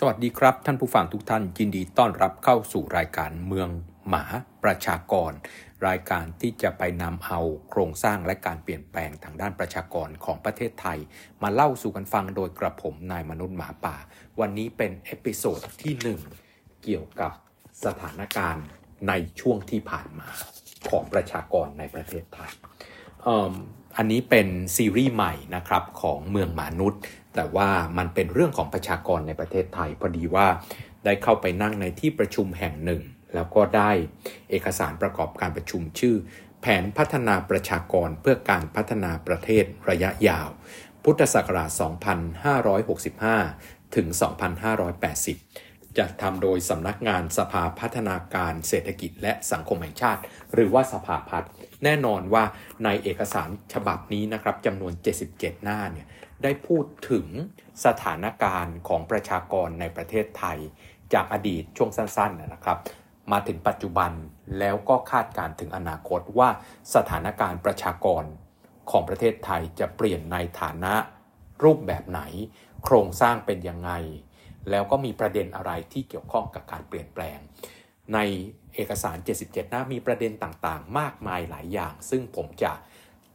[0.00, 3.68] สวัสดีครับ ท่านผู้ฟังทุกท่านยินดีต้อนรับเข้าสู่รายการเมือง
[4.08, 4.24] หมา
[4.64, 5.32] ประชากร
[5.88, 7.40] รายการที่จะไปนำเอา
[7.70, 10.98] โครงสร้างและการเปลี่ยนแปลงทางด้านประชากรของประเทศไทย
[11.42, 13.96] มาเล่าสู่กันฟังโดยกระผมนายมนุษย์หมาป่า
[14.40, 15.94] วันนี้เป็น episode ที่
[16.38, 17.32] 1 เกี่ยวกับ
[17.84, 18.66] สถานการณ์
[19.08, 20.28] ในช่วงที่ผ่านมา
[20.90, 22.52] ของประชากรในประเทศไทย
[23.96, 27.00] อันนี้เป็นซีรีส์ใหม่นะครับของเมืองมนุษย์
[27.34, 27.68] แต่ว่า
[27.98, 30.46] มันเป็นเรื่องของประชากรในประเทศไทย พอดีว่า
[31.04, 33.02] ได้เข้าไปนั่งในที่ประชุมแห่งหนึ่ง
[33.34, 33.90] แล้วก็ได้
[34.50, 36.16] เอกสารประกอบการประชุมชื่อ
[36.60, 40.48] แผนพัฒนาประชากรเพื่อการพัฒนาประเทศระยะยาว
[41.04, 41.70] พุทธศักราช
[43.42, 44.06] 2565 ถึง
[45.12, 45.65] 2580
[45.98, 50.20] จะทำโดยสำนักงานสภาพัฒนาการเศรษฐกิจและสังคมแห่งชาติ
[50.54, 51.50] หรือว่าสภาพัฒน์
[51.84, 52.44] แน่นอนว่า
[52.84, 54.92] ในเอกสารฉบับนี้นะครับจำนวน
[55.28, 56.06] 77 หน้าเนี่ย
[56.42, 57.26] ได้พูดถึง
[57.84, 60.58] สถานการณ์ของประชากรในประเทศไทย
[61.14, 62.78] จากอดีตช่วงสั้นๆนะครับ
[63.32, 64.12] มาถึงปัจจุบัน
[64.58, 66.48] แล้วก็คาดการถึงอนาคตว่า
[66.94, 68.24] สถานการณ์ประชากร
[68.90, 70.94] ของประเทศไทยจะเปลี่ยนในฐานะ
[71.64, 72.20] รูปแบบไหน
[72.84, 73.90] โครงสร้างเป็นยังไง
[74.70, 77.38] แล้วก็มีประเด็นอะไรที่เกี่ยวข้องกับการเปลี่ยนแปลง
[78.14, 78.18] ใน
[78.74, 82.72] เอกสาร 77 หน้ามีประเด็นต่างๆ มากมายหลายอย่าง ซึ่งผมจะ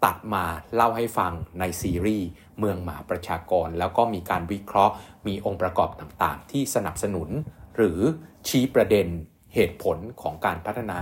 [0.05, 2.27] ตัดมาเล่าให้ฟังในซีรีส์
[2.59, 4.93] เมืองหมาประชากร แล้วก็มีการวิเคราะห์
[5.27, 7.29] มีองค์ประกอบต่างๆ ที่สนับสนุน
[7.77, 7.99] หรือ
[8.47, 9.07] ชี้ประเด็น
[9.55, 10.99] เหตุผลของการพัฒนา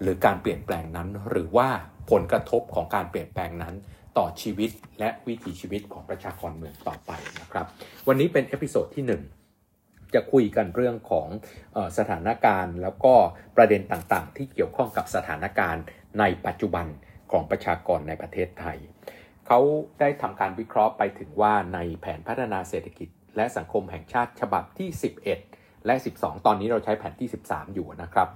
[0.00, 1.68] หรือการเปลี่ยนแปลงนั้น หรือว่า
[2.10, 3.74] ผลกระทบของการเปลี่ยนแปลงนั้น
[4.18, 7.66] ต่อชีวิตและวิถีชีวิตของประชากรเมืองต่อไปนะครับ
[8.08, 9.37] วันนี้เป็น episode ที่ 1
[10.14, 11.28] จะคุยกันเรื่องของ
[11.98, 13.14] สถานการณ์ แล้วก็
[13.56, 15.82] ประเด็นต่างๆ ที่เกี่ยวข้องกับสถานการณ์
[16.18, 16.86] ในปัจจุบัน
[17.32, 18.78] ของประชากรในประเทศไทย
[19.46, 19.60] เขา
[20.00, 24.88] ได้ทำการวิเคราะห์ไปถึงว่าในแผนพัฒนาเศรษฐกิจ และสังคมแห่งชาติฉบับที่
[25.36, 28.28] 11 และ 12 ตอนนี้เราใช้แผนที่ 13 อยู่นะครับ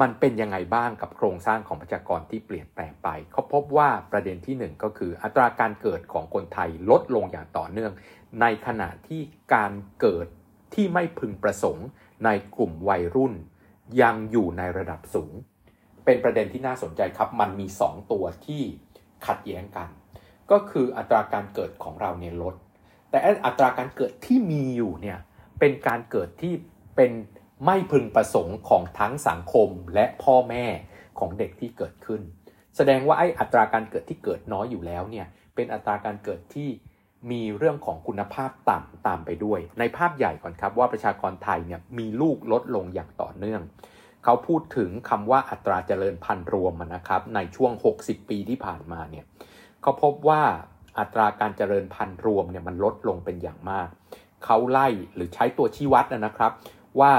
[0.00, 7.92] มันเป็นยังไงบ้างกับโครงสร้างของประชากรที่เปลี่ยนแปลงไป เขาพบว่าประเด็นที่ 1 ก็คืออัตราการเกิดของคนไทยลดลงอย่างต่อเนื่อง
[8.40, 9.20] ในขณะที่
[9.54, 10.26] การเกิด
[10.74, 11.86] ที่ไม่พึงประสงค์
[12.24, 13.34] ในกลุ่มวัยรุ่น
[14.02, 15.32] ยังอยู่ในระดับสูง
[16.04, 18.62] เป็นประเด็นที่น่าสนใจครับ มันมี 2 ตัวที่
[19.26, 19.88] ขัดแย้งกัน
[20.50, 22.54] ก็คืออัตราการเกิดของเราเนี่ยลด
[23.10, 25.18] แต่อัตราการเกิดที่มีอยู่เนี่ย
[25.58, 26.54] เป็นการเกิดที่
[26.96, 27.12] เป็น
[27.64, 30.64] ไม่พึงประสงค์ของทั้งสังคมและพ่อแม่
[31.18, 32.20] ของเด็กที่เกิดขึ้น
[32.76, 36.68] แสดงว่าไอ้อัตราการเกิดที่เกิดน้อยอยู่แล้วเนี่ยเป็นอัตราการเกิดที่
[37.30, 43.62] มีเรื่องของคุณภาพต่ำตามไปด้วย ในภาพใหญ่ก่อนครับว่าประชากรไทยเนี่ยมีลูกลดลงอย่างต่อเนื่อง
[44.24, 49.24] เขาพูดถึงคำว่าอัตราเจริญพันธุ์รวมนะครับ ในช่วง 60 ปีที่ผ่านมาเนี่ย
[49.82, 50.42] เขาพบว่า
[50.98, 53.88] อัตราการเจริญพันธุ์รวมเนี่ยมันลดลงเป็นอย่างมาก
[54.44, 56.52] เขาไล่หรือใช้ตัวชี้วัดนะครับ
[57.00, 57.12] ว่า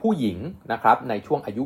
[0.00, 0.38] ผู้หญิง
[0.72, 1.64] นะครับในช่วงอายุ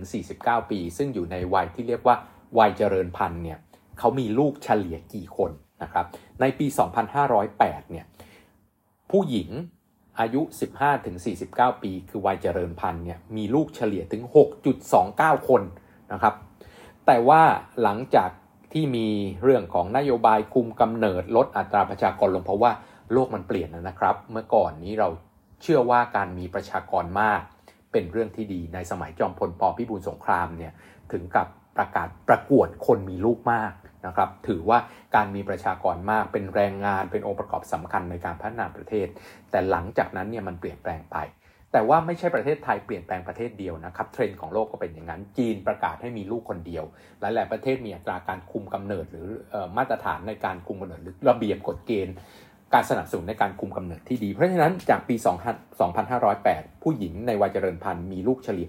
[0.00, 2.16] 15-49 ปี ซึ่งอยู่ในวัยที่เรียกว่า
[2.58, 3.58] วัยเจริญพันธุ์เนี่ย
[3.98, 5.50] เขามีลูกเฉลี่ยกี่คน
[5.82, 6.06] นะครับ
[6.40, 6.66] ในปี
[7.28, 8.04] 2508 เนี่ย
[9.10, 9.50] ผู้หญิง
[10.20, 10.42] อายุ
[11.12, 14.22] 15-49 ปี คือวัยเจริญพันธุ์เนี่ย มีลูกเฉลี่ยถึง
[14.86, 15.62] 6.29 คน
[16.12, 16.34] นะครับ
[17.06, 17.42] แต่ว่า
[17.82, 18.30] หลังจาก
[18.72, 19.08] ที่มี
[19.42, 22.72] เรื่องของนโยบายคุมกำเนิดลดอัตราประชากรลงเพราะว่า
[23.12, 25.08] โลกมันเปลี่ยนนะครับ เมื่อก่อนนี้เรา
[25.62, 27.40] เชื่อว่าการมีประชากรมาก
[27.92, 30.72] เป็นเรื่องที่ดีในสมัยจอมพลปพิบูลสงครามเนี่ย
[31.12, 33.72] ถึงกับประกาศประกวดคนมีลูกมาก
[34.06, 34.78] นะครับ ถือว่า
[35.16, 39.06] การมีประชากรมากเป็นแรงงานเป็นองค์ประกอบสำคัญในการพัฒนาประเทศ
[39.50, 41.18] แต่หลังจากนั้นเนี่ยมันเปลี่ยนแปลงไป
[41.72, 46.84] แต่ว่าไม่ใช่ประเทศไทยเปลี่ยนแปลงประเทศเดียวนะครับ เทรนด์ของโลกก็เป็นอย่างนั้น จีนประกาศให้มีลูกคนเดียว
[47.20, 49.28] หลาย ๆ ประเทศมีอัตราการคุมกำเนิด หรือ
[49.76, 52.14] มาตรฐานในการคุมกำเนิดหรือระเบียบกฎเกณฑ์
[52.74, 55.16] การสนับสนุนในการคุมกำเนิดที่ดี เพราะฉะนั้นจากปี
[55.98, 58.68] 2508 ผู้หญิงในวัยเจริญพันธุ์มีลูกเฉลี่ย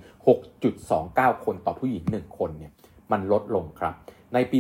[0.75, 2.72] 6.29 คนต่อผู้หญิง 1 คนเนี่ย
[3.11, 3.94] มันลดลงครับ
[4.34, 4.59] ในปี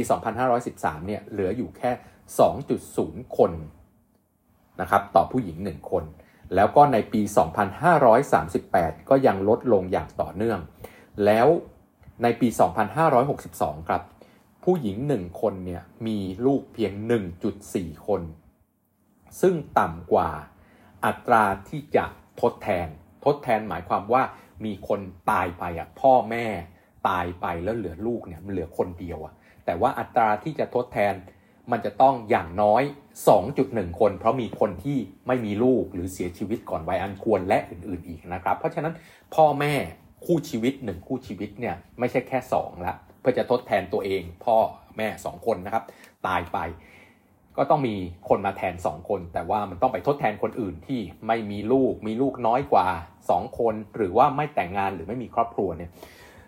[0.53, 1.91] 2513 เนี่ยเหลืออยู่แค่
[2.65, 3.51] 2.0 คน
[4.81, 6.03] นะครับต่อผู้หญิง 1 คน
[6.55, 7.21] แล้วก็ในปี
[8.15, 10.59] 2538 ก็ยังลดลงอย่างต่อเนื่อง
[11.25, 11.47] แล้ว
[12.23, 12.47] ในปี
[13.19, 14.01] 2562 ครับ
[14.63, 16.93] ผู้หญิง 1 คนเนี่ยมีลูกเพียง
[17.49, 18.21] 1.4 คน
[19.41, 20.29] ซึ่งต่ำกว่า
[21.05, 22.05] อัตราที่จะ
[22.41, 22.87] ทดแทน
[23.25, 24.23] ทดแทนหมายความว่า
[24.65, 24.99] มีคน
[25.31, 26.45] ตายไปอะพ่อแม่
[27.09, 29.33] ตายไปแล้วเหลือลูกเนี่ยมันเหลือคนเดียวอะ
[29.69, 31.13] แต่ว่าอัตราที่จะทดแทน
[31.71, 32.83] มันจะต้องอย่างน้อย
[33.41, 38.93] 2.1 คน เพราะมีคนที่ไม่มีลูกหรือเสียชีวิตก่อนวัยอันควรและอื่นๆอีกนะครับ เพราะฉะนั้น
[39.35, 39.73] พ่อแม่
[40.25, 44.57] คู่ชีวิตหนึ่งคู่ชีวิตเนี่ยไม่ใช่แค่ 2 ละ เพื่อจะทดแทนตัวเอง พ่อ
[44.97, 45.83] แม่ 2 คนนะครับ
[46.27, 46.57] ตายไป
[47.57, 47.95] ก็ต้องมี
[48.29, 52.87] คนมาแทน 2 คน แต่ว่ามันต้องไปทดแทนคนอื่นที่ไม่มีลูก มีลูกน้อยกว่า
[53.23, 55.91] 2 คน หรือว่าไม่แต่งงานหรือไม่มีครอบครัวเนี่ย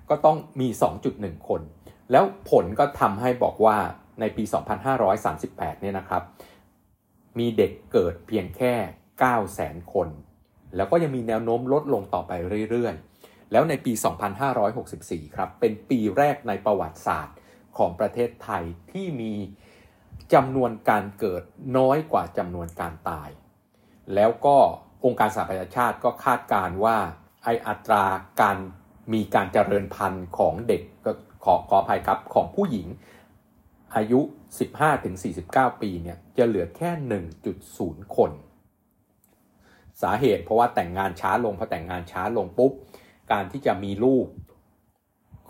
[0.10, 0.68] ก็ต้องมี
[1.08, 1.62] 2.1 คน
[2.12, 3.78] แล้วผลก็ทำให้บอกว่า
[4.20, 4.44] ในปี
[5.14, 6.24] 2538 เนี่ยนะครับ
[7.40, 8.74] มีเด็กเกิดเพียงแค่
[9.22, 10.08] 9 0 0 0 0 0 คน
[10.76, 12.32] แล้วก็ยังมีแนวโน้มลดลงต่อไป
[12.72, 13.94] เรื่อยๆ แล้วในปี
[14.70, 17.36] 2564 ครับ เป็นปีแรกในประวัติศาสตร์
[17.78, 19.34] ของประเทศไทยที่มี
[20.34, 21.44] จำนวนการเกิด
[21.78, 23.30] น้อยกว่าจำนวนการตาย
[24.16, 24.58] แล้วก็
[25.06, 26.98] องค์การสหประชาชาติก็คาดการว่า
[27.44, 28.04] ไออัตรา
[28.42, 28.58] การ
[29.14, 31.12] มีการเจริญพันธุ์ของเด็กก็
[31.46, 32.88] ขอขออภัยครับของผู้หญิง
[33.96, 34.20] อายุ
[35.02, 36.92] 15-49 ปีเนี่ยจะเหลือแค่
[37.54, 38.32] 1.0 คน
[40.02, 42.72] สาเหตุเพราะว่าแต่งงานช้าลงพอแต่งงานช้าลงปุ๊บ
[43.32, 44.26] การที่จะมีลูก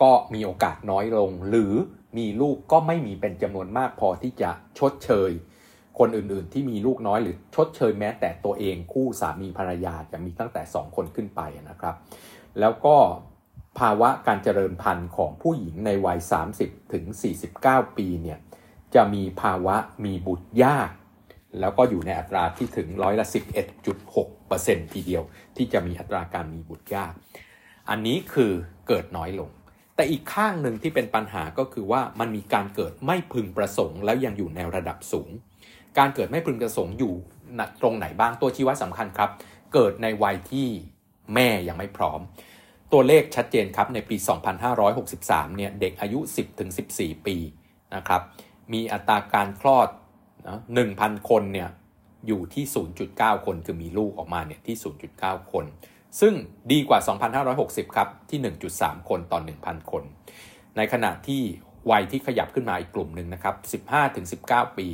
[0.01, 1.73] ก็มีโอกาสน้อยลง หรือ
[2.17, 5.31] มีลูกก็ไม่มีเป็นจำนวนมากพอที่จะชดเชย
[5.99, 11.95] คนอื่นๆที่มีลูกน้อยหรือชดเชยแม้แต่ตัวเองคู่สามีภรรยาจะมีตั้งแต่ 2 คนขึ้นไปนะครับ
[12.59, 12.95] แล้วก็
[13.79, 16.19] ภาวะการเจริญพันธุ์ของผู้หญิงในวัย
[16.55, 17.03] 30 ถึง
[17.51, 18.39] 49 ปีเนี่ย
[18.95, 19.75] จะมีภาวะ
[20.05, 20.89] มีบุตรยาก
[21.59, 23.25] แล้วก็อยู่ในอัตราที่ถึงร้อยละ
[24.09, 25.23] 11.6%ทีเดียว
[25.57, 27.13] ที่จะมีอัตราการมีบุตรยาก
[27.89, 28.51] อันนี้คือ
[28.87, 29.49] เกิดน้อยลง
[29.95, 35.29] แต่อีกข้างหนึ่งที่เป็นปัญหาก็คือว่ามันมีการเกิดไม่พึงประสงค์ แล้วยังอยู่ในระดับสูง
[35.97, 37.13] การเกิดไม่พึงประสงค์อยู่
[37.81, 39.29] ตรงไหนบ้างตัวชี้วัดสำคัญครับ
[39.73, 40.67] เกิดในวัยที่
[41.33, 42.19] แม่ยังไม่พร้อม
[42.93, 44.15] ตัวเลขชัดเจนครับในปี
[44.87, 46.19] 2563 เนี่ยเด็กอายุ
[46.71, 47.35] 10-14 ปี
[47.95, 48.21] นะครับ
[48.73, 49.89] มีอัตราการคลอด
[50.47, 50.59] นะ
[50.93, 51.69] 1,000 คนเนี่ย
[52.27, 52.65] อยู่ที่
[53.05, 54.77] 0.9 คน คือมีลูกออกมาเนี่ยที่
[55.13, 55.65] 0.9 คน
[56.19, 56.33] ซึ่ง
[56.71, 56.99] ดีกว่า
[57.47, 58.39] 2,560 ครับ ที่
[58.79, 60.03] 1.3 คนต่อ 1,000 คน
[60.77, 61.41] ในขณะที่
[61.91, 63.55] วัยที่ขยับขึ้นมาอีกกลุ่มหนึ่งนะครับ
[64.17, 64.87] 15-19 ปี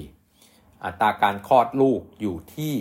[0.85, 2.73] อัตราการคลอดลูกอยู่ที่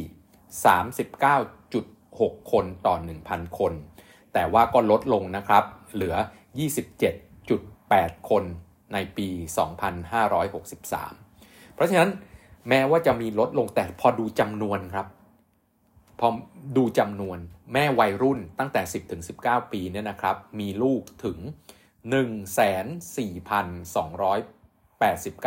[1.37, 2.95] 39.6 คนต่อ
[3.27, 3.73] 1,000 คน
[4.39, 6.15] แต่ว่าก็ลดลงนะครับ เหลือ
[7.37, 8.45] 27.8 คน
[8.93, 9.29] ในปี
[10.77, 12.11] 2563 เพราะฉะนั้น
[12.69, 15.07] แม้ว่าจะมีลดลงแต่พอดูจำนวนครับ
[16.21, 16.29] พอ
[16.77, 17.39] ดูจำนวน
[17.73, 21.39] แม่วัยรุ่นตั้งแต่ 10ถึง19 ปีเนี่ยนะครับ มีลูกถึง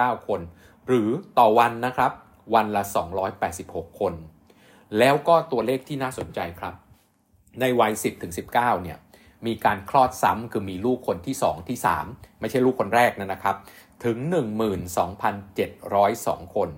[0.09, 0.41] 14,289 คน
[0.87, 2.11] หรือต่อวันนะครับ
[2.53, 2.83] วันละ
[3.41, 4.13] 286 คน
[4.97, 6.73] แล้วก็ตัวเลขที่น่าสนใจครับ
[7.61, 8.97] ในวัย 10ถึง19เนี่ย
[9.45, 11.77] มีการคลอดซ้ำคือมีลูกคนที่ 2 ที่
[12.09, 13.55] 3 ไม่ใช่ลูกคนแรกนะครับ
[14.05, 14.17] ถึง
[15.37, 16.69] 12,702 คน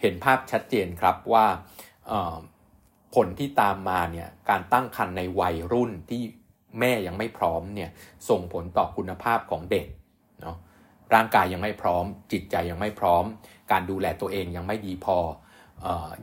[0.00, 1.46] เห็นภาพชัดเจนครับว่า
[3.14, 6.22] ผลที่ตามมาเนี่ยการตั้งครรภ์ในวัยรุ่นที่
[6.80, 7.90] แม่ยังไม่พร้อมเนี่ย
[8.28, 9.86] ส่งผลต่อคุณภาพของเด็ก
[10.42, 10.56] เนาะ
[11.14, 13.24] ร่างกายยังไม่พร้อม จิตใจยังไม่พร้อม
[13.72, 15.18] การดูแลตัวเองยังไม่ดีพอ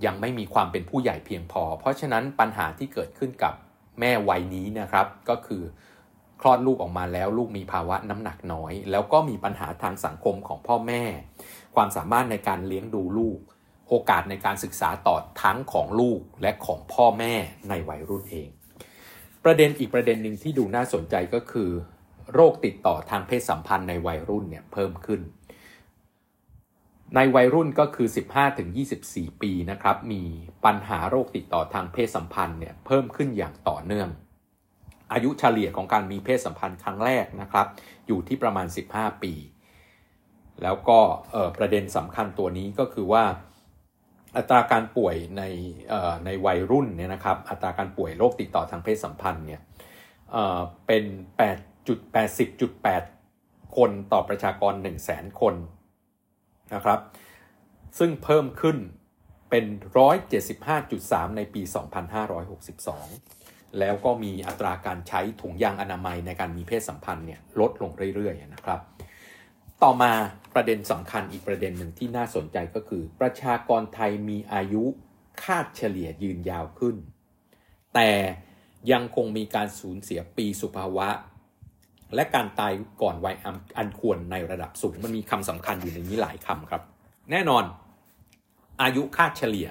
[0.06, 3.54] ยังไม่มีความเป็นผู้ใหญ่เพียงพอ เพราะฉะนั้นปัญหาที่เกิดขึ้นกับ
[4.00, 5.64] แม่วัยนี้นะครับ ก็คือ
[6.42, 11.04] คลอดลูกออกมาแล้วลูกมีภาวะน้ำหนักน้อย แล้วก็มีปัญหาทางสังคมของพ่อแม่
[11.76, 13.40] ความสามารถในการเลี้ยงดูลูก
[13.90, 17.34] โอกาสในการศึกษาต่อทั้งของลูกและของพ่อแม่
[17.70, 18.50] ในวัยรุ่นเอง
[19.44, 21.70] ประเด็นอีกประเด็นหนึ่งที่ดูน่าสนใจก็คือ
[22.34, 25.22] โรคติดต่อทางเพศสัมพันธ์ในวัยรุ่นเนี่ยเพิ่มขึ้น
[27.16, 28.08] ในวัยรุ่นก็คือ
[28.76, 30.22] 15-24 ปีนะครับ มี
[30.66, 34.10] ปัญหาโรคติดต่อทางเพศสัมพันธ์เนี่ยเพิ่มขึ้นอย่างต่อเนื่อง
[35.14, 37.68] อายุเฉลี่ยของการมีเพศสัมพันธ์ครั้งแรกนะครับ
[38.08, 39.34] อยู่ที่ประมาณ 15 ปี
[40.64, 41.00] แล้วก็
[41.58, 43.24] ประเด็นสำคัญตัวนี้ก็คือว่า
[44.38, 45.44] อัตราการป่วยใน
[46.26, 49.62] ในวัยรุ่นเนี่ยนะครับ อัตราการป่วยโรคติดต่อทางเพศสัมพันธ์เนี่ย
[50.88, 51.04] เป็น
[52.20, 55.56] 8.80.8 คนต่อประชากร 1 0 0 0 0 0 คน
[56.76, 57.00] นะครับ
[58.00, 58.78] ซึ่งเพิ่มขึ้น
[59.50, 59.66] เป็น
[60.52, 61.62] 175.3 ในปี
[62.50, 68.80] 2562 แล้วก็มีอัตราการใช้ถุงยางอนามัยในการมีเพศสัมพันธ์เนี่ยลดลงเรื่อยๆนะครับ
[69.84, 70.12] ต่อมา
[70.54, 74.84] ประเด็นสำคัญอีกประเด็นหนึ่งที่น่าสนใจก็คือ ประชากรไทยมีอายุ
[75.44, 76.96] คาดเฉลี่ยยืนยาวขึ้น
[77.94, 78.12] แต่
[78.92, 81.10] ยังคงมีการสูญเสียปีสุภาวะ
[82.16, 83.36] และการตายก่อนวัย
[83.78, 86.82] อันควรในระดับสูง มันมีคำสำคัญอยู่ในนี้หลายคำครับ
[87.32, 87.64] แน่นอน
[88.82, 89.68] อายุคาดเฉลี่ย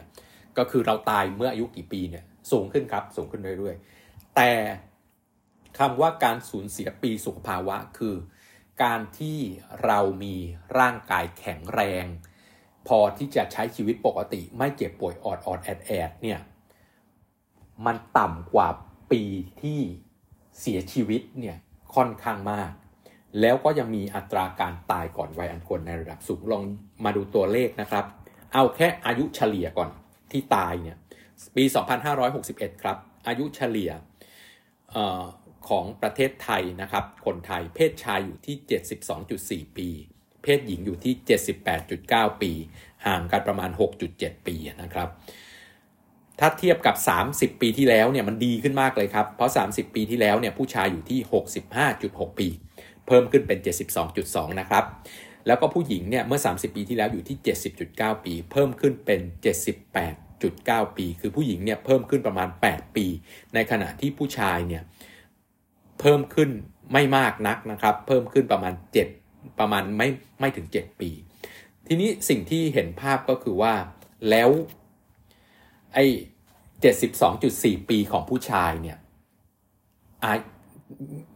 [0.59, 4.51] ก็คือเราตายเมื่ออายุกี่ปีเนี่ยสูงขึ้นครับสูงขึ้นเรื่อยๆ แต่
[5.79, 8.15] คำว่าการสูญเสียปีสุขภาวะคือ
[8.83, 9.39] การที่
[9.85, 10.35] เรามี
[10.79, 12.05] ร่างกายแข็งแรง
[12.89, 16.41] พอที่จะใช้ชีวิตปกติ ไม่เจ็บป่วยออดออดแอดแอดเนี่ย
[17.87, 18.69] มันต่ำกว่า
[19.13, 19.23] ปี
[19.63, 19.81] ที่
[20.61, 21.57] เสียชีวิตเนี่ย
[21.95, 22.71] ค่อนข้างมาก
[23.41, 26.63] แล้วก็ยังมีอัตราการตายก่อนวัยอันควรในระดับสูงลอง
[27.05, 28.05] มาดูตัวเลขนะครับ
[28.53, 29.91] เอาแค่อายุเฉลี่ยก่อน
[30.33, 30.97] ที่ตายเนี่ย
[31.57, 31.65] ปี
[32.23, 32.97] 2561 ครับ
[33.27, 33.91] อายุเฉลี่ย
[34.95, 35.23] ออ
[35.69, 38.57] ของประเทศไทยนะครับ คนไทยเพศชายอยู่ที่
[39.67, 39.89] 72.4 ปี
[40.43, 41.15] เพศหญิงอยู่ที่
[41.79, 42.53] 78.9 ปี
[43.07, 43.71] ห่างกันประมาณ
[44.09, 45.09] 6.7 ปีนะครับ
[46.41, 46.97] ถ้าเทียบกับ
[47.29, 51.21] 30 ปีที่แล้วเนี่ยมันดีขึ้นมากเลยครับ เพราะ 30 ปีที่แล้วเนี่ยผู้ชายอยู่ที่
[51.79, 52.49] 65.6 ปี
[53.07, 53.59] เพิ่มขึ้นเป็น
[54.09, 54.85] 72.2 นะครับ
[55.47, 57.37] แล้วก็ผู้หญิงเนี่ยเมื่อ 30 ปีที่แล้วอยู่ที่
[57.81, 59.21] 70.9 ปี เพิ่มขึ้นเป็น
[60.09, 63.07] 78.9 ปี คือผู้หญิงเนี่ยเพิ่มขึ้นประมาณ 8 ปี
[63.55, 64.83] ในขณะที่ผู้ชายเนี่ย
[66.01, 66.51] เพิ่มขึ้น
[66.93, 68.75] ไม่มากนักนะครับ เพิ่มขึ้นประมาณ
[69.17, 70.09] 7 ประมาณไม่
[70.41, 71.11] ไม่ถึง 7 ปี
[71.87, 73.75] ทีนี้สิ่งที่เห็นภาพก็คือว่า
[74.31, 74.51] แล้ว
[75.95, 76.05] ไอ้
[76.97, 78.99] 72.4ปีของผู้ชายเนี่ย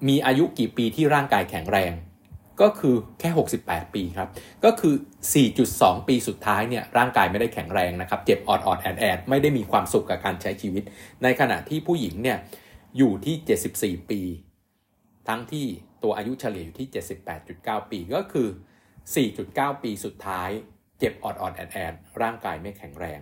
[0.08, 1.92] มีอายุกี่ปีที่ร่างกายแข็งแรง
[2.60, 3.30] ก็คือแค่
[3.62, 4.28] 68 ปีครับ
[4.64, 4.94] ก็คือ
[5.50, 10.82] 4.2 ปีสุดท้ายเนี่ยร่างกายไม่ได้แข็งแรงนะครับ เจ็บออดออดแอดแอดไม่ได้มีความสุขกับการใช้ชีวิต
[11.22, 12.38] ในขณะที่ผู้หญิงเนี่ย
[12.98, 14.20] อยู่ที่ 74 ปี
[15.28, 15.66] ทั้งที่
[16.02, 16.88] ตัวอายุเฉลี่ยอยู่ที่
[17.40, 18.48] 78.9 ปีก็คือ
[19.16, 20.50] 4.9 ปีสุดท้าย
[20.98, 23.20] เจ็บออดออดแอดแอดร่างกายไม่แข็งแรง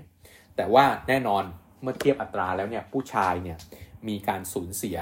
[0.56, 1.44] แต่ว่าแน่นอน
[1.82, 3.58] เมื่อเทียบอัตราแล้วเนี่ยผู้ชายเนี่ย
[4.08, 4.98] มีการสูญเสีย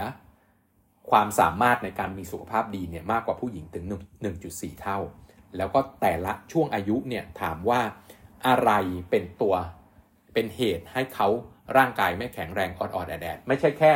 [1.10, 3.84] ความสามารถในการมีสุขภาพดีเนี่ยมากกว่าผู้หญิงถึง
[4.34, 4.98] 1.4 เท่า
[5.56, 7.80] แล้วก็แต่ละช่วงอายุเนี่ยถามว่า
[8.46, 8.70] อะไร
[9.10, 9.54] เป็นตัว
[10.34, 11.28] เป็นเหตุให้เขา
[11.76, 13.94] ร่างกายไม่แข็งแรงออดๆแอดๆไม่ใช่แค่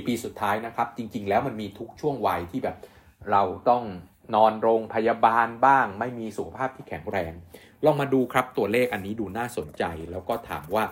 [0.00, 2.76] 4 ปีสุดท้ายนะครับ จริง ๆ แล้วมันมีทุกช่วงวัยที่แบบ
[3.30, 3.82] เราต้อง
[4.34, 7.32] นอนโรงพยาบาลบ้าง ไม่มีสุขภาพที่แข็งแรง
[7.84, 10.84] ลองมาดูครับตัวเลขอันนี้ดูน่าสนใจ แล้วก็ถามว่า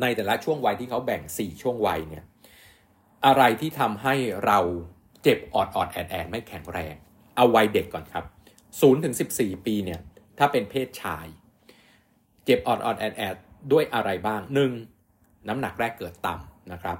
[0.00, 2.24] ในแต่ละช่วงวัยที่เขาแบ่ง 4 ช่วงวัยเนี่ย
[3.26, 4.14] อะไรที่ทำให้
[4.46, 4.58] เรา
[5.22, 6.94] เจ็บออดออดแอดแอดไม่แข็งแรง
[7.36, 8.24] เอาวัยเด็กก่อนครับ
[8.64, 10.00] 0ถึง14 ปีเนี่ย
[10.38, 11.26] ถ้าเป็นเพศชาย
[12.44, 13.36] เจ็บออดออดแอดแอด
[13.72, 14.40] ด้วยอะไรบ้าง
[14.94, 15.48] 1.
[15.48, 16.98] น้ำหนักแรกเกิดต่ำนะครับ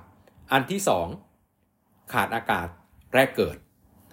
[0.52, 0.80] อันที่
[1.46, 2.68] 2 ขาดอากาศ
[3.14, 3.56] แรกเกิด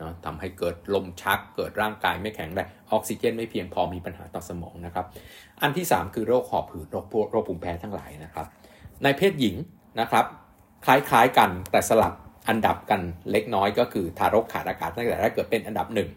[0.01, 5.05] นะทำให้เกิดลมชัก เกิดร่างกายไม่แข็งแรงออกซิเจนไม่เพียงพอมีปัญหาต่อสมองนะครับ
[5.61, 8.45] อันที่ 3 คือโรคหอบหืดโรคโรคภูมิแพ้ทั้งหลายนะครับ
[9.03, 9.55] ในเพศหญิง
[9.99, 10.25] นะครับ
[10.85, 12.13] คล้ายๆกันแต่สลับ
[12.49, 16.09] อันดับกันเล็กน้อยก็คือทารกขาดอากาศตั้งแต่แรกเกิดเป็นอันดับหนึ่ง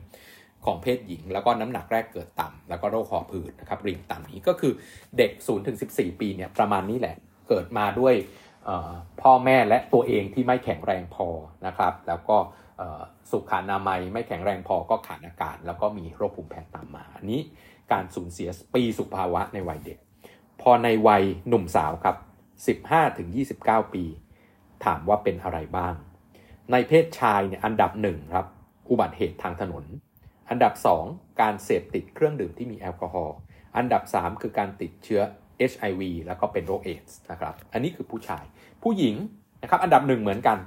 [0.64, 4.72] ของเพศหญิง แล้วก็น้ำหนักแรกเกิดต่ำแล้วก็โรคหอบหืดนะครับริงต่ำนี้ก็คือ
[5.18, 7.16] เด็ก0ถึง14 ปีเนี่ยประมาณนี้แหละ
[7.48, 8.14] เกิดมาด้วย
[9.22, 11.28] พ่อแม่และตัวเองที่ไม่แข็งแรงพอ
[11.66, 12.36] นะครับ แล้วก็
[13.30, 17.40] สุขอนามัยไม่แข็งแรงพอก็ขาดอากาศ แล้วก็มีโรคภูมิแพ้ตามมาอันนี้
[17.92, 19.98] การสูญเสียปีสุภาวะในวัยเด็ก
[20.62, 22.16] พอในวัยหนุ่มสาวครับ
[23.04, 24.04] 15-29 ปี
[24.84, 25.94] ถามว่าเป็นอะไรบ้าง
[26.72, 28.46] ในเพศชายเนี่ยอันดับหนึ่งครับ
[28.90, 29.84] อุบัติเหตุทางถนน
[30.50, 30.72] อันดับ
[31.06, 33.36] 2 การเสพติดเครื่องดื่มที่มีแอลกอฮอล์
[33.76, 35.20] อันดับ 3 คือการติดเชื้อ
[35.70, 38.44] HIV แล้วก็เป็นโรคเอดส์นะครับ อันนี้คือผู้ชาย
[38.82, 39.14] ผู้หญิง
[39.62, 40.58] นะครับ อันดับหนึ่งเหมือนกัน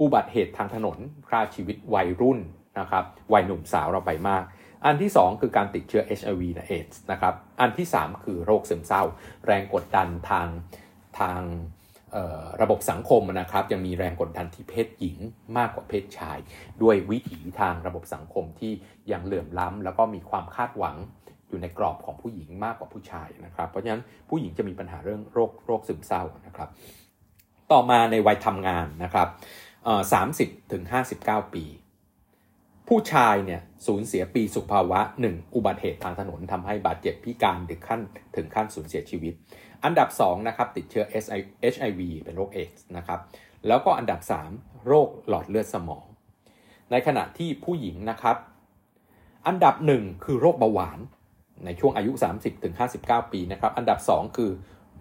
[0.00, 0.98] อุบัติเหตุทางถนน
[1.28, 2.38] ฆ่าชีวิตวัยรุ่น
[2.78, 4.42] นะครับวัยหนุ่มสาวเราไปมาก
[4.84, 9.02] อันที่ 2 คือการติดเชื้อ HIV และเอดส์นะครับอันที่ 3 คือโรคซึมเศร้า
[9.46, 10.48] แรงกดดันทาง
[11.20, 11.40] ทาง
[12.62, 15.18] ระบบสังคมนะครับยังมีแรงกดดันที่เพศหญิง
[15.58, 16.38] มากกว่าเพศชาย
[16.82, 18.72] ด้วยวิถีทางระบบสังคมที่
[19.12, 20.96] ยังเหลื่อมล้ำแล้วก็มีความคาดหวัง
[21.48, 26.68] อยู่ในกรอบของผู้หญิงมากกว่าผู้ชายนะครับเพราะฉะนั้นผู้หญิงจะมีปัญหาเรื่องโรคโรคซึมเศร้านะครับ
[27.72, 29.28] ต่อมาในวัยทำงานนะครับ
[30.12, 31.64] สามสิบถึงห้าสิบเก้าปี
[32.88, 35.54] ผู้ชายเนี่ยสูญเสียปีสุภาวะ 1.
[35.54, 38.00] อุบัติเหตุทางถนนทำให้บาดเจ็บพิการถึงขั้น
[38.36, 39.34] ถึงขั้นสูญเสียชีวิต
[39.84, 41.04] อันดับ2นะครับติดเชื้อ
[41.74, 43.20] HIV เป็นโรคเอดส์นะครับ
[43.66, 44.20] แล้วก็อันดับ
[44.54, 46.04] 3โรคหลอดเลือดสมอง
[46.90, 48.36] ในขณะที่ผู้หญิงนะครับ
[49.46, 50.98] อันดับ1คือโรคเบาหวาน
[51.64, 52.12] ในช่วงอายุ
[52.72, 54.50] 30-59 ปีนะครับ อันดับ 2 คือ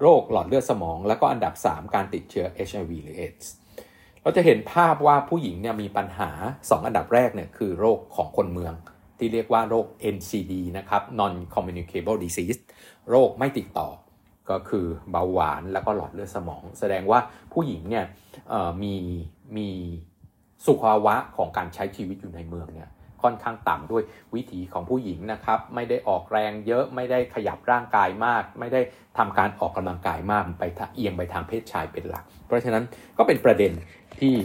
[0.01, 3.53] โรคหลอดเลือดสมอง แล้วก็อันดับ 3 การติดเชื้อ HIV หรือเอดส์
[4.25, 6.29] เราจะเห็นภาพว่าผู้หญิงเนี่ยมีปัญหา
[6.59, 8.73] 2 อันดับแรกเนี่ยคือโรคของคนเมือง
[9.17, 12.59] ที่เรียกว่าโรค NCD นะครับ non communicable disease
[13.09, 13.89] โรคไม่ติดต่อ
[14.49, 17.19] ก็คือเบาหวานแล้วก็หลอดเลือดสมอง แสดงว่า
[17.53, 18.05] ผู้หญิงเนี่ย
[18.83, 18.95] มี
[19.57, 19.69] มี
[20.65, 22.89] สุขภาวะของการใช้ชีวิตอยู่ในเมืองเนี่ย
[23.23, 24.03] ค่อนข้างต่ำด้วย
[24.35, 28.81] วิถีของผู้หญิงนะครับ ไม่ได้ออกแรงเยอะไม่ได้ขยับร่างกายมาก ไม่ได้
[29.17, 30.63] ทำการออกกำลังกายมากไป
[30.95, 32.83] เอียงไปทางเพศชายเป็นหลัก เพราะฉะนั้น
[33.17, 33.71] ก็เป็นประเด็น
[34.19, 34.35] ที่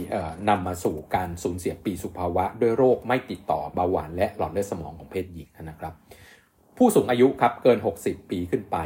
[0.49, 5.93] นำมาสู่การสูญเสียปีสุภาวะ ด้วยโรคไม่ติดต่อเบาหวานและหลอดเลือดสมองของเพศหญิงนะครับ
[6.77, 8.77] ผู้สูงอายุครับเกิน 60 ปีขึ้นไป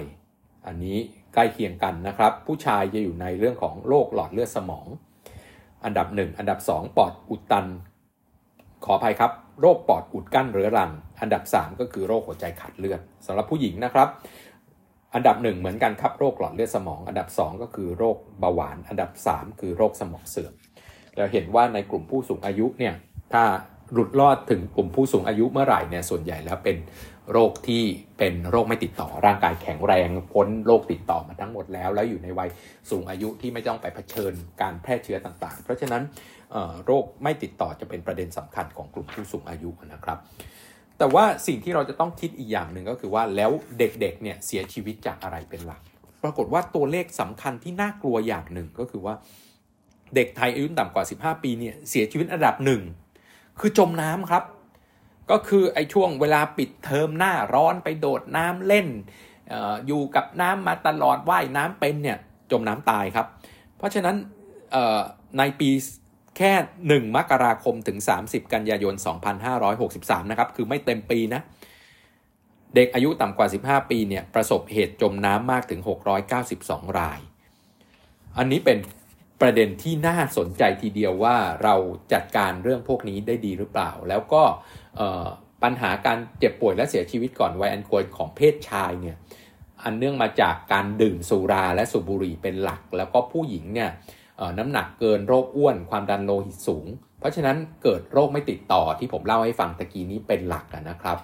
[0.68, 0.98] อันนี้
[1.34, 4.86] ใกล้เคียงกันนะครับ ผู้ชายจะอยู่ในเรื่องของโรคหลอดเลือดสมอง
[5.86, 7.66] อันดับ 1 อันดับ 2 ปอดอุดตัน
[8.86, 14.10] ขออภัยครับ โรคปอดอุดกั้นเรื้อรัง อันดับ 3 ก็คือโรคหัวใจขาดเลือดสำหรับผู้หญิงนะครับ
[15.14, 20.54] อันดับหนึ่งเหมือนกันครับโรคหลอดเลือดสมอง อันดับ 2 ก็คือโรคเบาหวาน อันดับ 3 คือโรคสมองเสื่อม
[21.18, 22.94] เราเห็นว่าในกลุ่มผู้สูงอายุเนี่ย
[23.34, 23.44] ถ้า
[23.94, 26.78] หลุดรอดถึงกลุ่มผู้สูงอายุเมื่อไหร่เนี่ยส่วนใหญ่แล้วเป็น
[27.32, 27.84] โรคที่
[28.18, 32.50] เป็นโรคไม่ติดต่อร่างกายแข็งแรงพ้นโรคติดต่อมาทั้งหมดแล้ว แล้วอยู่ในวัย
[32.90, 36.04] สูงอายุที่ไม่ต้องไปเผชิญการแพร่เชื้อต่างๆ เพราะฉะนั้น
[36.86, 40.18] โรคไม่ติดต่อจะเป็นประเด็นสำคัญของกลุ่มผู้สูงอายุนะครับ
[40.98, 45.82] แต่ว่าสิ่งที่เราจะต้องคิดอีกอย่างหนึ่งก็คือว่าแล้วเด็กๆเนี่ยเสียชีวิตจากอะไรเป็นหลัก
[46.24, 49.16] ปรากฏว่าตัวเลขสำคัญที่น่ากลัวอย่างหนึ่งก็คือว่า
[50.16, 52.82] เด็กไทยอายุต่ำกว่า 15 ปีเนี่ยเสียชีวิตอันดับหนึ่ง
[53.60, 54.44] คือจมน้ำครับ
[55.32, 58.88] ก็คือไอ้ช่วงเวลาปิดเทอมหน้าร้อนไปโดดน้ำเล่น
[59.52, 59.54] อ
[59.88, 62.18] อยู่กับน้ำมาตลอดว่ายน้ำเป็นเนี่ย
[62.52, 63.28] จมน้ำตายครับ
[63.78, 64.16] เพราะฉะนั้น
[65.38, 65.70] ในปี
[66.38, 66.54] แค่
[67.02, 68.94] 1 มกราคมถึง 30 กันยายน
[69.64, 71.42] 2563 นะครับ คือไม่เต็มปีนะ
[72.76, 75.82] เด็กอายุต่ำกว่า 15 ปีเนี่ยประสบเหตุจมน้ำมากถึง
[76.40, 77.20] 692 ราย
[78.38, 78.78] อันนี้เป็น
[79.42, 81.76] ประเด็นที่น่าสนใจทีเดียวว่าเรา
[82.14, 84.44] จัดการเรื่องพวกนี้ได้ดีหรือเปล่า แล้วก็
[85.64, 89.18] ปัญหาการเจ็บป่วยและเสียชีวิตก่อนวัยอันควรของเพศชายเนี่ย
[89.84, 93.90] อันเนื่องมาจากการดื่มสุราและสูบบุหรี่เป็นหลัก แล้วก็ผู้หญิงเนี่ย
[94.58, 96.86] น้ำหนักเกินโรคอ้วนความดันโลหิตสูง
[97.20, 101.18] เพราะฉะนั้นเกิดโรคไม่ติดต่อที่ผมเล่าให้ฟังตะกี้นี้เป็นหลักนะครับ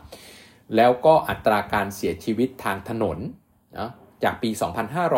[0.76, 3.18] แล้วก็อัตราการเสียชีวิตทางถนน
[3.78, 3.90] นะ
[4.24, 4.50] จากปี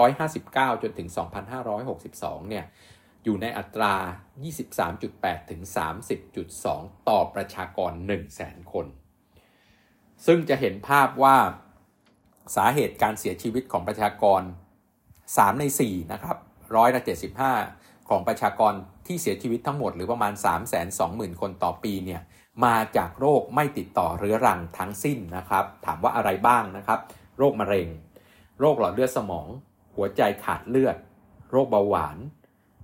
[0.07, 1.09] 2559 จนถึง
[1.83, 2.65] 2562 เนี่ย
[3.23, 3.93] อยู่ในอัตรา
[4.73, 5.61] 23.8 ถึง
[6.35, 7.91] 30.2 ต่อประชากร
[8.31, 8.85] 100,000 คน
[10.25, 11.37] ซึ่งจะเห็นภาพว่า
[12.55, 14.41] สาเหตุการเสียชีวิตของประชากร
[15.01, 16.37] 3 ใน 4 นะครับ
[16.75, 17.01] ร้อยละ
[17.55, 18.73] 75 ของประชากร
[19.07, 20.33] ที่เสียชีวิตทั้งหมดหรือประมาณ
[20.87, 22.21] 320,000 คนต่อปีเนี่ย
[22.65, 26.99] มาจากโรคไม่ติดต่อเรื้อรังทั้งสิ้นนะครับ ถามว่าอะไรบ้างนะครับ
[27.37, 27.87] โรคมะเร็ง
[28.59, 29.47] โรคหลอดเลือดสมอง
[29.95, 30.97] หัวใจขาดเลือด
[31.51, 32.17] โรคเบาหวาน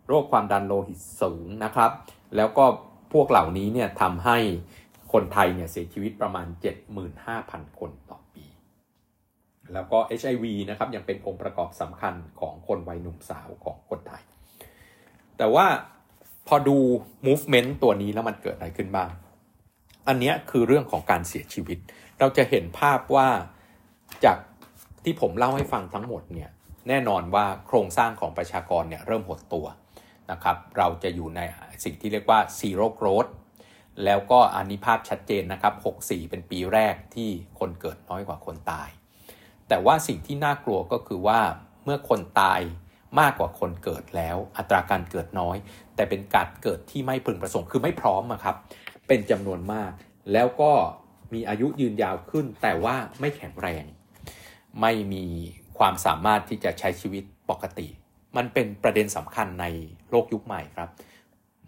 [0.07, 1.91] โรคความดันโลหิตสูงนะครับ
[2.35, 2.65] แล้วก็
[3.13, 4.37] พวกเหล่านี้เนี่ยทำให้
[5.13, 6.47] คนไทยเนี่ยเสียชีวิตประมาณ
[7.13, 8.45] 75,000 คนต่อปี
[9.73, 14.23] แล้วก็ HIV นะครับยังเป็นองค์ประกอบสำคัญของคนวัยหนุ่มสาวของคนไทย
[15.37, 15.65] แต่ว่า
[16.47, 16.77] พอดู
[17.27, 19.09] movement ตัวนี้แล้วมันเกิดอะไรขึ้นบ้าง
[20.07, 21.77] อันนี้คือเรื่องของการเสียชีวิต
[22.19, 23.27] เราจะเห็นภาพว่า
[24.25, 24.37] จาก
[25.03, 26.49] ที่ผมเล่าให้ฟังทั้งหมดเนี่ย
[26.87, 29.65] แน่นอนว่าโครงสร้างของประชากรเนี่ยเริ่มหดตัว
[30.31, 31.41] นะครับเราจะอยู่ใน
[31.83, 33.31] สิ่งที่เรียกว่า zero growth
[34.05, 38.89] แล้วก็อันนี้ภาพชัดเจนนะครับ 64 เป็นปีแรกที่คนเกิดน้อยกว่าคนตาย
[39.67, 41.39] แต่ว่าสิ่งที่น่ากลัวก็คือว่า
[41.83, 42.61] เมื่อคนตาย
[43.19, 45.57] มากกว่าคนเกิดแล้ว อัตราการเกิดน้อย
[45.95, 48.55] แต่เป็นการเกิดที่ไม่พึงประสงค์คือไม่พร้อมครับ
[49.07, 49.91] เป็นจำนวนมาก
[50.33, 50.71] แล้วก็
[51.33, 53.83] มีอายุยืนยาวขึ้น แต่ว่าไม่แข็งแรง
[54.81, 55.25] ไม่มี
[55.77, 57.87] ความสามารถที่จะใช้ชีวิตปกติ
[58.37, 59.65] มันเป็นประเด็นสำคัญใน
[60.09, 60.89] โลกยุคใหม่ครับ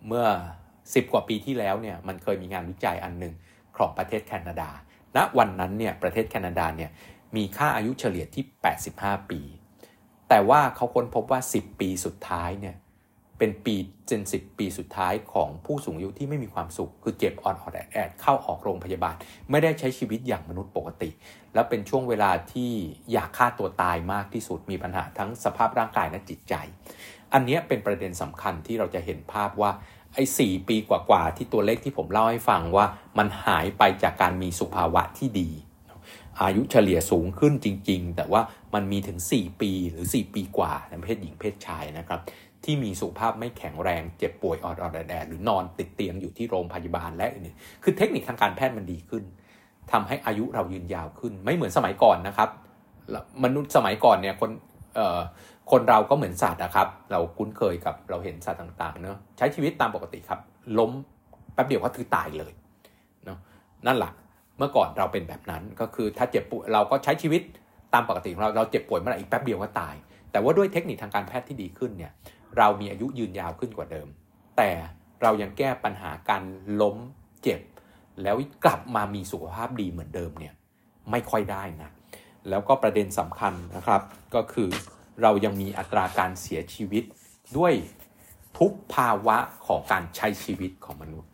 [0.07, 0.25] เมื่อ
[0.71, 3.33] 10 กว่าปีที่แล้วเนี่ยมันเคยมีงานวิจัยอันหนึ่ง
[3.77, 4.69] ของประเทศแคนาดา
[5.15, 6.91] ณ วันนั้นเนี่ยประเทศแคนาดาเนี่ย
[7.35, 8.43] มีค่าอายุเฉลี่ยที่
[8.87, 9.41] 85 ปี
[10.29, 12.75] แต่ว่าเขาค้นพบว่า 10 ปีสุดท้ายเนี่ย
[13.43, 13.75] เป็นปี
[14.07, 19.15] เจนสิบปีสุดท้ายของผู้สูงอายุที่ไม่มีความสุข คือเจ็บอ่อนออดแอดเข้าออกโรงพยาบาล
[19.51, 21.09] ไม่ได้ใช้ชีวิตอย่างมนุษย์ปกติ
[21.53, 22.71] และเป็นช่วงเวลาที่
[23.11, 26.53] อยากฆ่าตัวตายมากที่สุดมีปัญหาทั้งสภาพร่างกายและจิตใจ
[27.33, 29.71] อันนี้เป็นประเด็นสำคัญที่เราจะเห็นภาพว่า
[30.13, 32.85] ไอ้สปีกว่าๆที่ตัวเลขที่ผมเล่าให้ฟังว่า
[33.17, 35.49] มันหายไปจากการมีสุภาวะที่ดี
[36.41, 38.41] อายุเฉลี่ยสูงขึ้นจริง ๆ แต่ว่า
[38.73, 42.19] มันมีถึง 4 ปีหรือ 4 ปีกว่าในเพศหญิงเพศชายนะครับ
[42.63, 49.23] ที่มีสุขภาพไม่แข็งแรงเจ็บป่วยออดออดแดดหรือนอนติดเตียงอยู่ที่โรงพยาบาลและอื่นๆคือเทคนิคทางการแพทย์มันดีขึ้น
[49.91, 52.49] ทำให้อายุเรายืนยาวขึ้น ไม่เหมือนสมัยก่อนนะครับ
[53.43, 54.51] มนุษย์สมัยก่อนเนี่ยคน
[54.95, 55.19] เอ่อ
[55.71, 60.39] คนเราก็เหมือนสัตว์นะครับ เราคุ้นเคยกับเราเห็นสัตว์ต่างๆเนาะใช้ชีวิตตามปกติครับ
[60.79, 60.91] ล้ม
[61.53, 62.53] แป๊บเดียวก็คือตายเลย
[63.25, 63.37] เนาะ
[63.87, 64.11] นั่นแหละ
[64.57, 67.41] เมื่อก่อนเราเป็นแบบนั้นก็คือถ้าเจ็บป่วยเราก็ใช้ชีวิต
[67.93, 69.95] ตามปกติของเราเราเจ็บป่วยเมื่อไหร่อีกแป๊บเดียวก็ตาย
[70.31, 72.11] แต่ว่าด้วยเทคนิคทางการแพทย์ที่ดีขึ้นเนี่ย
[72.57, 74.07] เรามีอายุยืนยาวขึ้นกว่าเดิม
[74.57, 74.71] แต่
[75.21, 76.43] เรายังแก้ปัญหาการ
[76.81, 76.97] ล้ม
[77.43, 77.61] เจ็บ
[78.23, 78.35] แล้ว
[78.65, 80.53] กลับมามีสุขภาพดีเหมือนเดิมเนี่ย
[81.11, 81.89] ไม่ค่อยได้นะ
[82.49, 84.01] แล้วก็ประเด็นสำคัญนะครับ
[84.35, 84.69] ก็คือ
[85.21, 87.03] เรายังมีอัตราการเสียชีวิต
[87.57, 87.73] ด้วย
[88.59, 89.37] ทุกภาวะ
[89.67, 91.29] ของการใช้ชีวิตของมนุษย์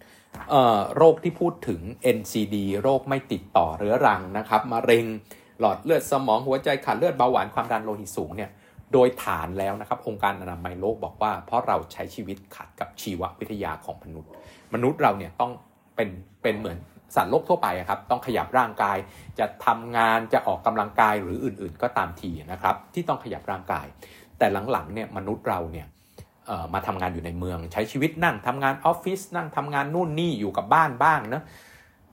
[0.95, 1.81] โรคที่พูดถึง
[2.17, 5.05] NCD โรคไม่ติดต่อเรื้อรังนะครับมะเร็ง
[5.59, 8.51] หลอดเลือดสมองหัวใจขาดเลือดเบาหวานความดันโลหิตสูงเนี่ย
[8.93, 14.31] โดยฐานแล้วนะครับองค์การอนามัยโลกบอกว่า เพราะเราใช้ชีวิตขัดกับชีววิทยาของมนุษย์
[14.73, 15.51] มนุษย์เราเนี่ยต้อง
[15.95, 16.09] เป็น
[16.43, 16.77] เป็นเหมือน
[17.15, 18.97] สัตว์โลกทั่วไปครับต้องขยับร่างกาย
[19.39, 23.87] จะทำงานจะออกกำลังกายหรืออื่นๆ ก็ตามทีนะครับที่ต้องขยับร่างกาย
[24.37, 25.87] แต่หลังๆเนี่ยมนุษย์เราเนี่ย
[26.73, 31.41] มาทำงานอยู่ในเมือง ใช้ชีวิตนั่งทำงานออฟฟิศนั่งทำงานนู่นนี่อยู่กับบ้านบ้างนะ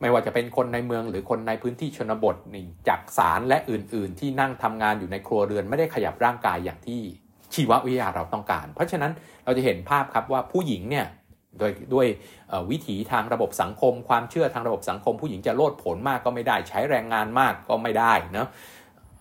[0.04, 7.00] ไม่ว่าจะเป็นคนในเมืองหรือคนในพื้นที่ชนบทนี่จากสารและอื่น ๆ ที่นั่งทำงานอยู่ในครัวเรือนไม่ได้ขยับร่างกายอย่างที่
[7.54, 9.12] ชีววิทยาเราต้องการ เพราะฉะนั้น
[9.44, 11.06] เราจะเห็นภาพครับว่าผู้หญิงเนี่ย
[11.58, 12.06] โดยด้วย
[12.70, 18.48] วิถีทางระบบสังคม ความเชื่อทางระบบสังคม ผู้หญิงจะโลดผลมากก็ไม่ได้ ใช้แรงงานมากก็ไม่ได้นะ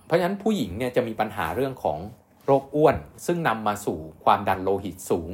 [0.05, 1.97] เพราะฉะนั้นผู้หญิงเนี่ยจะมีปัญหาเรื่องของ
[2.45, 5.29] โรคอ้วน ซึ่งนำมาสู่ความดันโลหิตสูง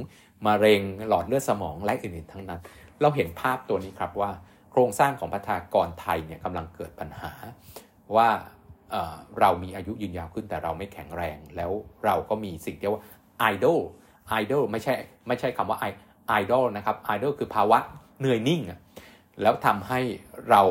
[0.45, 2.61] มะเร็งหลอดเลือดสมองและอื่นๆทั้งนั้น
[3.01, 4.31] เราเห็นภาพตัวนี้ครับว่า
[4.71, 7.31] โครงสร้างของประชากรไทยเนี่ยกำลังเกิดปัญหา
[8.15, 8.29] ว่า
[8.91, 11.71] เเรามีอายุยืนยาวขึ้นแต่เราไม่แข็งแรง แล้ว
[12.05, 13.03] เราก็มีสิ่งที่ว่า
[13.39, 13.79] idle
[14.29, 14.93] idle ไม่ใช่
[15.27, 15.85] ไม่ใช่คำว่าไอ
[16.27, 17.79] ไอดอลนะครับ idle คือภาวะ
[18.19, 18.61] เนือยนิ่ง
[19.41, 19.99] แล้วทำให้
[20.49, 20.63] เรา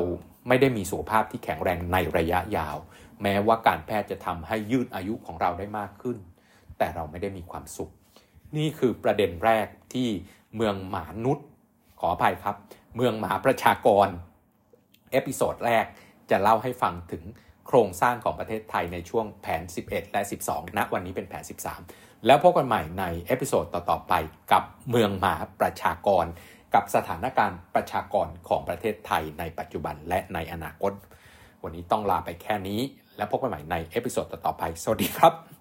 [0.48, 2.76] ไม่ได้มีสุขภาพที่แข็งแรงในระยะยาว
[3.22, 6.18] แม้ว่าการแพทย์จะทำให้ยืดอายุของเราได้มากขึ้น
[6.78, 7.90] แต่เราไม่ได้มีความสุข
[8.56, 10.08] นี่คือประเด็นแรกที่
[10.56, 11.47] เมืองหมานุษย์
[12.00, 12.56] ขออภัยครับ
[12.96, 14.08] เมืองหมาประชากร
[15.12, 15.84] episode แรก
[16.30, 17.22] จะเล่าให้ฟังถึง
[17.66, 21.44] โครงสร้างของประเทศไทยในช่วงแผน 11 และ 12ณวันนี้เป็นแผน
[21.84, 24.14] 13 แล้วพบกันใหม่ใน episode ต่อ ๆ ไป
[24.52, 26.24] กับเมืองหมาประชากร
[26.74, 30.92] กับสถานการณ์ประชากรของประเทศไทยในปัจจุบันและในอนาคต
[31.62, 32.80] วันนี้ต้องลาไปแค่นี้
[33.16, 35.57] แล้วพบกันใหม่ใน episode ต่อ ๆ ไป สวัสดีครับ